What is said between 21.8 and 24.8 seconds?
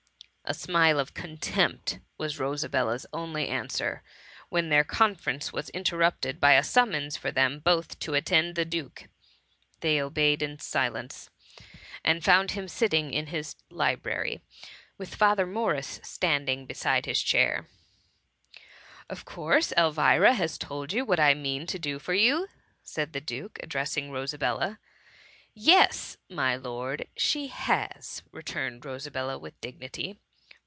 for you?" said the duke, address* ing Rosabella. ^^